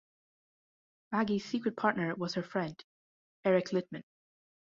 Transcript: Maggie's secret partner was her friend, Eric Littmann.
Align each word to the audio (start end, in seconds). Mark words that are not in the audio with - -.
Maggie's 1.11 1.45
secret 1.45 1.77
partner 1.77 2.15
was 2.15 2.33
her 2.33 2.41
friend, 2.41 2.83
Eric 3.45 3.65
Littmann. 3.67 4.01